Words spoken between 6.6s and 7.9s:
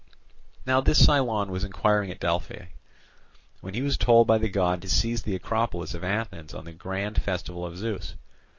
the grand festival of